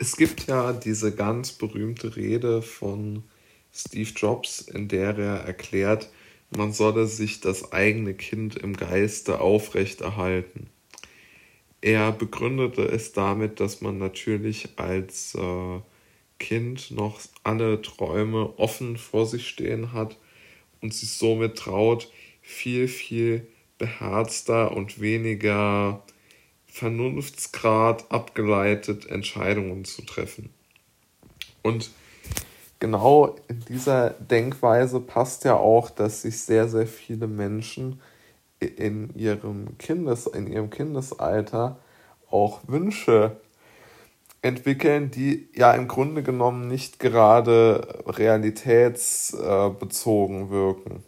Es 0.00 0.16
gibt 0.16 0.46
ja 0.46 0.72
diese 0.72 1.12
ganz 1.12 1.52
berühmte 1.52 2.14
Rede 2.14 2.62
von 2.62 3.24
Steve 3.72 4.10
Jobs, 4.14 4.60
in 4.60 4.86
der 4.86 5.18
er 5.18 5.40
erklärt, 5.40 6.08
man 6.50 6.72
solle 6.72 7.06
sich 7.06 7.40
das 7.40 7.72
eigene 7.72 8.14
Kind 8.14 8.56
im 8.56 8.76
Geiste 8.76 9.40
aufrechterhalten. 9.40 10.68
Er 11.80 12.12
begründete 12.12 12.82
es 12.82 13.12
damit, 13.12 13.58
dass 13.60 13.80
man 13.80 13.98
natürlich 13.98 14.68
als 14.76 15.34
äh, 15.34 15.80
Kind 16.38 16.92
noch 16.92 17.20
alle 17.42 17.82
Träume 17.82 18.56
offen 18.56 18.96
vor 18.96 19.26
sich 19.26 19.48
stehen 19.48 19.92
hat 19.92 20.16
und 20.80 20.94
sich 20.94 21.10
somit 21.10 21.58
traut, 21.58 22.10
viel, 22.40 22.86
viel 22.86 23.46
beherzter 23.78 24.76
und 24.76 25.00
weniger 25.00 26.04
Vernunftsgrad 26.78 28.10
abgeleitet 28.10 29.06
Entscheidungen 29.06 29.84
zu 29.84 30.02
treffen. 30.02 30.50
Und 31.62 31.90
genau 32.78 33.36
in 33.48 33.60
dieser 33.68 34.10
Denkweise 34.10 35.00
passt 35.00 35.44
ja 35.44 35.56
auch, 35.56 35.90
dass 35.90 36.22
sich 36.22 36.40
sehr, 36.40 36.68
sehr 36.68 36.86
viele 36.86 37.26
Menschen 37.26 38.00
in 38.60 39.12
ihrem, 39.14 39.76
Kindes, 39.78 40.26
in 40.26 40.46
ihrem 40.46 40.70
Kindesalter 40.70 41.80
auch 42.30 42.60
Wünsche 42.66 43.40
entwickeln, 44.42 45.10
die 45.10 45.48
ja 45.54 45.72
im 45.72 45.88
Grunde 45.88 46.22
genommen 46.22 46.68
nicht 46.68 47.00
gerade 47.00 48.04
realitätsbezogen 48.06 50.50
wirken. 50.50 51.02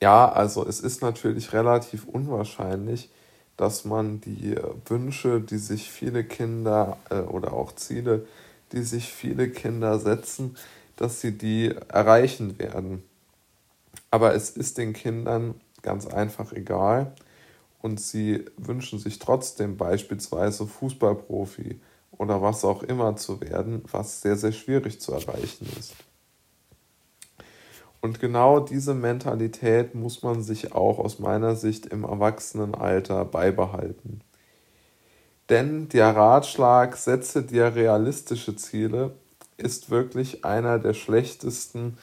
Ja, 0.00 0.30
also 0.30 0.64
es 0.66 0.80
ist 0.80 1.02
natürlich 1.02 1.52
relativ 1.52 2.06
unwahrscheinlich, 2.06 3.10
dass 3.58 3.84
man 3.84 4.22
die 4.22 4.56
Wünsche, 4.86 5.42
die 5.42 5.58
sich 5.58 5.90
viele 5.90 6.24
Kinder 6.24 6.96
äh, 7.10 7.16
oder 7.16 7.52
auch 7.52 7.74
Ziele, 7.74 8.26
die 8.72 8.82
sich 8.82 9.12
viele 9.12 9.50
Kinder 9.50 9.98
setzen, 9.98 10.56
dass 10.96 11.20
sie 11.20 11.36
die 11.36 11.74
erreichen 11.88 12.58
werden. 12.58 13.02
Aber 14.10 14.34
es 14.34 14.50
ist 14.50 14.78
den 14.78 14.94
Kindern 14.94 15.54
ganz 15.82 16.06
einfach 16.06 16.52
egal 16.52 17.12
und 17.82 18.00
sie 18.00 18.44
wünschen 18.56 18.98
sich 18.98 19.18
trotzdem 19.18 19.76
beispielsweise 19.76 20.66
Fußballprofi 20.66 21.80
oder 22.12 22.40
was 22.40 22.64
auch 22.64 22.82
immer 22.82 23.16
zu 23.16 23.40
werden, 23.40 23.82
was 23.90 24.22
sehr, 24.22 24.36
sehr 24.36 24.52
schwierig 24.52 25.00
zu 25.00 25.12
erreichen 25.12 25.68
ist. 25.78 25.94
Und 28.00 28.20
genau 28.20 28.60
diese 28.60 28.94
Mentalität 28.94 29.94
muss 29.94 30.22
man 30.22 30.42
sich 30.42 30.72
auch 30.72 30.98
aus 30.98 31.18
meiner 31.18 31.56
Sicht 31.56 31.86
im 31.86 32.04
Erwachsenenalter 32.04 33.24
beibehalten. 33.24 34.20
Denn 35.48 35.88
der 35.88 36.14
Ratschlag, 36.14 36.96
setze 36.96 37.42
dir 37.42 37.74
realistische 37.74 38.54
Ziele, 38.54 39.14
ist 39.56 39.90
wirklich 39.90 40.44
einer 40.44 40.78
der 40.78 40.94
schlechtesten, 40.94 41.98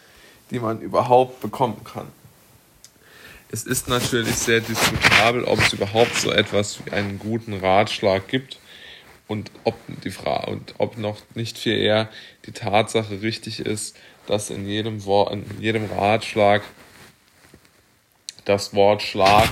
die 0.52 0.60
man 0.60 0.82
überhaupt 0.82 1.40
bekommen 1.40 1.82
kann. 1.84 2.08
Es 3.52 3.64
ist 3.64 3.88
natürlich 3.88 4.36
sehr 4.36 4.60
diskutabel, 4.60 5.46
ob 5.46 5.60
es 5.60 5.72
überhaupt 5.72 6.16
so 6.16 6.32
etwas 6.32 6.86
wie 6.86 6.92
einen 6.92 7.20
guten 7.20 7.54
Ratschlag 7.54 8.28
gibt 8.28 8.60
und 9.28 9.52
ob 9.64 9.76
die 10.04 10.12
Frage 10.12 10.52
und 10.52 10.76
ob 10.78 10.98
noch 10.98 11.18
nicht 11.36 11.58
viel 11.58 11.78
eher 11.78 12.10
die 12.46 12.52
Tatsache 12.52 13.22
richtig 13.22 13.60
ist, 13.60 13.96
dass 14.28 14.50
in 14.50 14.66
jedem 14.68 15.06
Wort, 15.06 15.34
in 15.34 15.46
jedem 15.62 15.86
Ratschlag 15.86 16.64
das 18.46 18.74
Wort 18.74 19.02
Schlag 19.02 19.50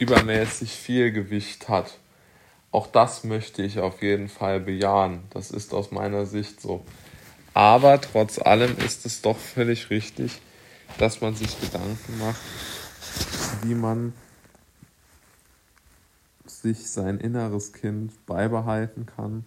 übermäßig 0.00 0.72
viel 0.72 1.12
Gewicht 1.12 1.68
hat. 1.68 1.98
Auch 2.70 2.86
das 2.86 3.24
möchte 3.24 3.62
ich 3.62 3.78
auf 3.78 4.02
jeden 4.02 4.28
Fall 4.28 4.60
bejahen. 4.60 5.24
Das 5.30 5.50
ist 5.50 5.74
aus 5.74 5.90
meiner 5.90 6.24
Sicht 6.24 6.60
so. 6.60 6.84
Aber 7.54 8.00
trotz 8.00 8.38
allem 8.38 8.78
ist 8.78 9.04
es 9.04 9.20
doch 9.20 9.36
völlig 9.36 9.90
richtig, 9.90 10.40
dass 10.98 11.20
man 11.20 11.34
sich 11.34 11.60
Gedanken 11.60 12.18
macht, 12.18 12.40
wie 13.62 13.74
man 13.74 14.14
sich 16.46 16.90
sein 16.90 17.18
inneres 17.18 17.74
Kind 17.74 18.24
beibehalten 18.24 19.04
kann 19.04 19.44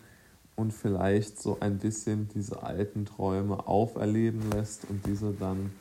und 0.55 0.73
vielleicht 0.73 1.41
so 1.41 1.57
ein 1.59 1.77
bisschen 1.77 2.29
diese 2.33 2.63
alten 2.63 3.05
Träume 3.05 3.67
auferleben 3.67 4.51
lässt 4.51 4.89
und 4.89 5.05
diese 5.05 5.31
dann 5.33 5.71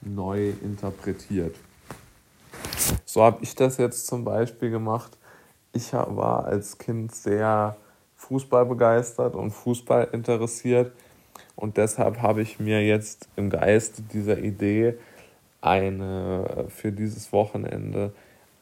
neu 0.00 0.50
interpretiert. 0.62 1.56
So 3.04 3.22
habe 3.22 3.38
ich 3.42 3.54
das 3.54 3.78
jetzt 3.78 4.06
zum 4.06 4.24
Beispiel 4.24 4.70
gemacht. 4.70 5.16
Ich 5.72 5.92
war 5.92 6.44
als 6.44 6.78
Kind 6.78 7.14
sehr 7.14 7.76
Fußball 8.16 8.66
begeistert 8.66 9.34
und 9.34 9.50
Fußball 9.50 10.08
interessiert 10.12 10.92
und 11.56 11.76
deshalb 11.76 12.22
habe 12.22 12.42
ich 12.42 12.58
mir 12.58 12.84
jetzt 12.84 13.28
im 13.36 13.50
Geiste 13.50 14.02
dieser 14.02 14.38
Idee 14.38 14.94
eine 15.60 16.66
für 16.68 16.92
dieses 16.92 17.32
Wochenende 17.32 18.12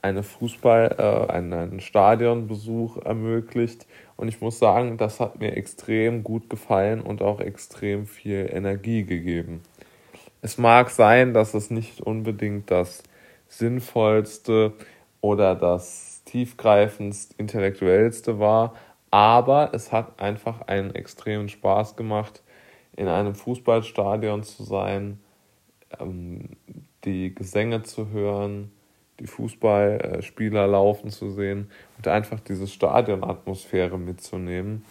eine 0.02 0.24
Fußball, 0.24 0.96
äh, 0.98 1.32
einen 1.32 1.80
Stadionbesuch 1.80 2.98
ermöglicht. 2.98 3.86
Und 4.22 4.28
ich 4.28 4.40
muss 4.40 4.60
sagen, 4.60 4.98
das 4.98 5.18
hat 5.18 5.40
mir 5.40 5.56
extrem 5.56 6.22
gut 6.22 6.48
gefallen 6.48 7.00
und 7.00 7.22
auch 7.22 7.40
extrem 7.40 8.06
viel 8.06 8.48
Energie 8.52 9.02
gegeben. 9.02 9.62
Es 10.42 10.58
mag 10.58 10.90
sein, 10.90 11.34
dass 11.34 11.54
es 11.54 11.72
nicht 11.72 12.00
unbedingt 12.00 12.70
das 12.70 13.02
sinnvollste 13.48 14.74
oder 15.20 15.56
das 15.56 16.22
tiefgreifendst 16.24 17.34
intellektuellste 17.36 18.38
war, 18.38 18.74
aber 19.10 19.70
es 19.74 19.90
hat 19.90 20.20
einfach 20.20 20.68
einen 20.68 20.94
extremen 20.94 21.48
Spaß 21.48 21.96
gemacht, 21.96 22.44
in 22.94 23.08
einem 23.08 23.34
Fußballstadion 23.34 24.44
zu 24.44 24.62
sein, 24.62 25.18
ähm, 25.98 26.50
die 27.04 27.34
Gesänge 27.34 27.82
zu 27.82 28.10
hören, 28.10 28.70
die 29.22 29.28
Fußballspieler 29.28 30.66
laufen 30.66 31.10
zu 31.10 31.30
sehen 31.30 31.70
und 31.96 32.08
einfach 32.08 32.40
diese 32.40 32.66
Stadionatmosphäre 32.66 33.98
mitzunehmen, 33.98 34.84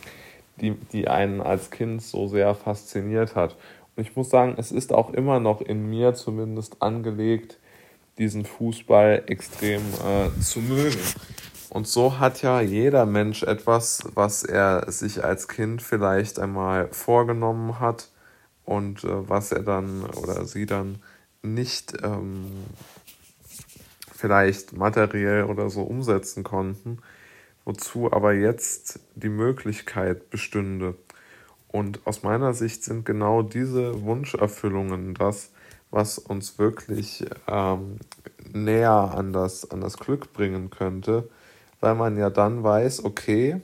die, 0.61 0.71
die 0.93 1.07
einen 1.07 1.41
als 1.41 1.69
Kind 1.69 2.01
so 2.01 2.27
sehr 2.27 2.55
fasziniert 2.55 3.35
hat. 3.35 3.57
Und 3.95 4.07
ich 4.07 4.15
muss 4.15 4.29
sagen, 4.29 4.55
es 4.57 4.71
ist 4.71 4.93
auch 4.93 5.13
immer 5.13 5.39
noch 5.39 5.61
in 5.61 5.89
mir 5.89 6.13
zumindest 6.13 6.81
angelegt, 6.81 7.59
diesen 8.17 8.45
Fußball 8.45 9.23
extrem 9.27 9.81
äh, 9.81 10.39
zu 10.41 10.59
mögen. 10.59 10.99
Und 11.69 11.87
so 11.87 12.19
hat 12.19 12.41
ja 12.41 12.61
jeder 12.61 13.05
Mensch 13.05 13.43
etwas, 13.43 14.03
was 14.13 14.43
er 14.43 14.89
sich 14.91 15.23
als 15.23 15.47
Kind 15.47 15.81
vielleicht 15.81 16.39
einmal 16.39 16.87
vorgenommen 16.89 17.79
hat 17.79 18.09
und 18.63 19.03
äh, 19.03 19.29
was 19.29 19.51
er 19.51 19.63
dann 19.63 20.03
oder 20.03 20.45
sie 20.45 20.65
dann 20.65 20.99
nicht 21.43 21.93
ähm, 22.03 22.45
vielleicht 24.21 24.73
materiell 24.77 25.45
oder 25.45 25.69
so 25.69 25.81
umsetzen 25.81 26.43
konnten, 26.43 26.99
wozu 27.65 28.13
aber 28.13 28.33
jetzt 28.33 28.99
die 29.15 29.29
Möglichkeit 29.29 30.29
bestünde. 30.29 30.95
Und 31.67 32.05
aus 32.05 32.21
meiner 32.21 32.53
Sicht 32.53 32.83
sind 32.83 33.05
genau 33.05 33.41
diese 33.41 34.03
Wunscherfüllungen 34.03 35.15
das, 35.15 35.51
was 35.89 36.19
uns 36.19 36.59
wirklich 36.59 37.25
ähm, 37.47 37.97
näher 38.53 38.91
an 38.91 39.33
das, 39.33 39.69
an 39.71 39.81
das 39.81 39.97
Glück 39.97 40.33
bringen 40.33 40.69
könnte, 40.69 41.29
weil 41.79 41.95
man 41.95 42.15
ja 42.15 42.29
dann 42.29 42.63
weiß, 42.63 43.03
okay, 43.03 43.59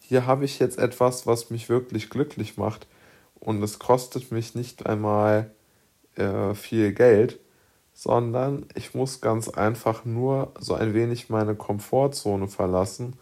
hier 0.00 0.26
habe 0.26 0.44
ich 0.44 0.58
jetzt 0.58 0.78
etwas, 0.78 1.26
was 1.26 1.50
mich 1.50 1.68
wirklich 1.68 2.10
glücklich 2.10 2.56
macht 2.56 2.88
und 3.38 3.62
es 3.62 3.78
kostet 3.78 4.32
mich 4.32 4.54
nicht 4.54 4.86
einmal 4.86 5.50
äh, 6.16 6.54
viel 6.54 6.92
Geld, 6.92 7.38
sondern 8.02 8.64
ich 8.74 8.94
muss 8.94 9.20
ganz 9.20 9.50
einfach 9.50 10.06
nur 10.06 10.54
so 10.58 10.72
ein 10.72 10.94
wenig 10.94 11.28
meine 11.28 11.54
Komfortzone 11.54 12.48
verlassen 12.48 13.12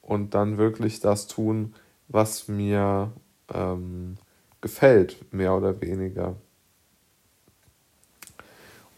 und 0.00 0.32
dann 0.32 0.56
wirklich 0.56 1.00
das 1.00 1.26
tun, 1.26 1.74
was 2.08 2.48
mir 2.48 3.12
ähm, 3.52 4.16
gefällt, 4.62 5.30
mehr 5.34 5.54
oder 5.54 5.82
weniger. 5.82 6.34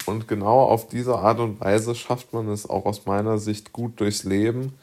Und 0.06 0.28
genau 0.28 0.60
auf 0.60 0.86
diese 0.86 1.18
Art 1.18 1.40
und 1.40 1.60
Weise 1.60 1.96
schafft 1.96 2.32
man 2.32 2.48
es 2.48 2.70
auch 2.70 2.84
aus 2.84 3.04
meiner 3.04 3.38
Sicht 3.38 3.72
gut 3.72 3.98
durchs 3.98 4.22
Leben 4.22 4.74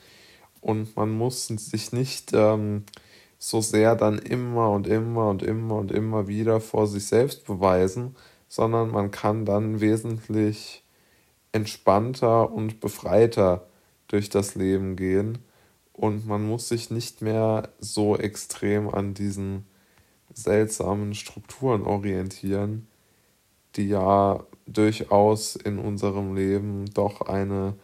und 0.59 0.97
man 0.97 1.11
muss 1.11 1.47
sich 1.47 1.93
nicht 1.93 2.33
ähm, 2.33 2.83
so 3.39 3.61
sehr 3.61 3.95
dann 3.95 4.19
immer 4.19 4.71
und 4.71 4.85
immer 4.85 5.29
und 5.29 5.43
immer 5.43 5.75
und 5.75 5.93
immer 5.93 6.27
wieder 6.27 6.59
vor 6.59 6.87
sich 6.87 7.05
selbst 7.05 7.45
beweisen, 7.45 8.17
sondern 8.51 8.91
man 8.91 9.11
kann 9.11 9.45
dann 9.45 9.79
wesentlich 9.79 10.83
entspannter 11.53 12.51
und 12.51 12.81
befreiter 12.81 13.65
durch 14.09 14.29
das 14.29 14.55
Leben 14.55 14.97
gehen. 14.97 15.37
Und 15.93 16.27
man 16.27 16.45
muss 16.45 16.67
sich 16.67 16.91
nicht 16.91 17.21
mehr 17.21 17.69
so 17.79 18.17
extrem 18.17 18.89
an 18.89 19.13
diesen 19.13 19.65
seltsamen 20.33 21.13
Strukturen 21.13 21.83
orientieren, 21.83 22.87
die 23.77 23.87
ja 23.87 24.43
durchaus 24.67 25.55
in 25.55 25.79
unserem 25.79 26.35
Leben 26.35 26.87
doch 26.93 27.21
eine 27.21 27.75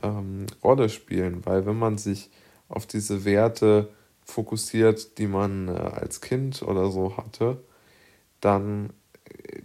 ähm, 0.00 0.46
Rolle 0.62 0.90
spielen, 0.90 1.44
weil 1.44 1.66
wenn 1.66 1.78
man 1.78 1.98
sich 1.98 2.30
auf 2.68 2.86
diese 2.86 3.24
Werte 3.24 3.90
fokussiert, 4.24 5.18
die 5.18 5.26
man 5.26 5.66
äh, 5.66 5.72
als 5.72 6.20
Kind 6.20 6.62
oder 6.62 6.92
so 6.92 7.16
hatte, 7.16 7.64
dann 8.40 8.90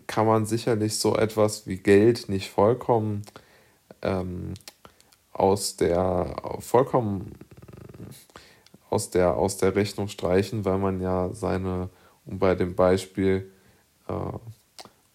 kann 0.08 0.26
man 0.26 0.46
sicherlich 0.46 0.98
so 0.98 1.16
etwas 1.16 1.68
wie 1.68 1.78
Geld 1.78 2.30
nicht 2.30 2.50
vollkommen 2.50 3.24
ähm, 4.02 4.54
aus 5.34 5.76
der 5.78 6.36
vollkommen 6.60 7.34
aus 8.90 9.10
der 9.10 9.36
aus 9.36 9.58
der 9.58 9.76
Rechnung 9.76 10.08
streichen, 10.08 10.66
weil 10.66 10.78
man 10.78 11.02
ja 11.02 11.30
seine, 11.34 11.90
um 12.26 12.40
bei 12.40 12.56
dem 12.56 12.76
Beispiel, 12.76 13.52
äh, 14.08 14.14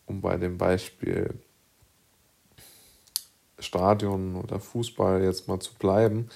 um 0.07 0.21
bei 0.21 0.37
dem 0.37 0.59
Beispiel 0.59 1.35
Stadion 3.59 4.37
oder 4.37 4.61
Fußball 4.61 5.23
jetzt 5.23 5.49
mal 5.49 5.59
zu 5.59 5.75
bleiben, 5.75 6.29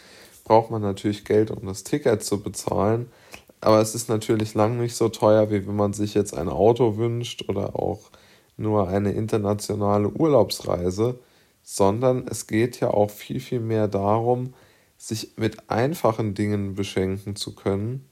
braucht 0.44 0.70
man 0.70 0.82
natürlich 0.82 1.25
Geld, 1.25 1.50
um 1.50 1.66
das 1.66 1.84
Ticket 1.84 2.25
zu 2.25 2.43
bezahlen. 2.43 3.11
Aber 3.60 3.81
es 3.81 3.94
ist 3.94 4.08
natürlich 4.08 4.55
lang 4.55 4.78
nicht 4.78 4.94
so 4.94 5.08
teuer, 5.08 5.50
wie 5.50 5.66
wenn 5.66 5.76
man 5.76 5.93
sich 5.93 6.14
jetzt 6.14 6.34
ein 6.34 6.49
Auto 6.49 6.96
wünscht 6.96 7.49
oder 7.49 7.76
auch 7.76 8.10
nur 8.56 8.88
eine 8.88 9.12
internationale 9.12 10.08
Urlaubsreise, 10.08 11.19
sondern 11.62 12.26
es 12.28 12.46
geht 12.46 12.81
ja 12.81 12.90
auch 12.90 13.10
viel, 13.10 13.40
viel 13.40 13.60
mehr 13.60 13.88
darum, 13.88 14.55
sich 14.96 15.32
mit 15.37 15.70
einfachen 15.70 16.34
Dingen 16.34 16.75
beschenken 16.75 17.37
zu 17.37 17.55
können 17.55 18.08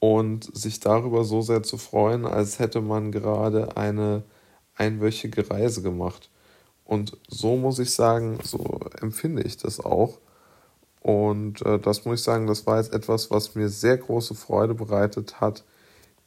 und 0.00 0.54
sich 0.56 0.80
darüber 0.80 1.24
so 1.24 1.40
sehr 1.40 1.62
zu 1.62 1.78
freuen, 1.78 2.26
als 2.26 2.58
hätte 2.58 2.80
man 2.82 3.10
gerade 3.10 3.76
eine 3.76 4.22
einwöchige 4.74 5.50
Reise 5.50 5.82
gemacht. 5.82 6.30
Und 6.84 7.16
so 7.28 7.56
muss 7.56 7.78
ich 7.78 7.92
sagen, 7.92 8.38
so 8.42 8.80
empfinde 9.00 9.42
ich 9.42 9.56
das 9.56 9.80
auch. 9.80 10.18
Und 11.04 11.60
äh, 11.66 11.78
das 11.78 12.06
muss 12.06 12.20
ich 12.20 12.24
sagen, 12.24 12.46
das 12.46 12.66
war 12.66 12.78
jetzt 12.78 12.94
etwas, 12.94 13.30
was 13.30 13.54
mir 13.54 13.68
sehr 13.68 13.98
große 13.98 14.34
Freude 14.34 14.72
bereitet 14.72 15.38
hat, 15.38 15.62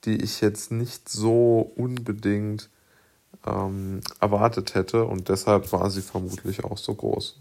die 0.05 0.21
ich 0.21 0.39
jetzt 0.39 0.71
nicht 0.71 1.09
so 1.09 1.71
unbedingt 1.75 2.69
ähm, 3.47 4.01
erwartet 4.19 4.75
hätte. 4.75 5.05
Und 5.05 5.29
deshalb 5.29 5.71
war 5.73 5.89
sie 5.89 6.03
vermutlich 6.03 6.63
auch 6.63 6.77
so 6.77 6.93
groß. 6.93 7.39